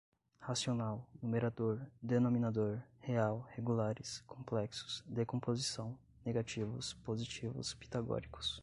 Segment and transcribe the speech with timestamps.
[0.39, 8.59] racional, numerador, denominador, real, regulares, complexos, decomposição, negativos, positivos, pitagóricos